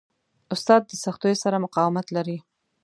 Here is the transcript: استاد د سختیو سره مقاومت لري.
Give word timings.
استاد 0.53 0.81
د 0.87 0.91
سختیو 1.03 1.41
سره 1.43 1.61
مقاومت 1.65 2.07
لري. 2.15 2.37